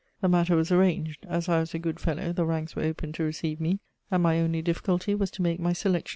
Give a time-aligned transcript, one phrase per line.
[0.19, 3.23] The matter was arranged: as I was a good fellow, the ranks were opened to
[3.23, 6.09] receive me, and my only difficulty was to make my selection.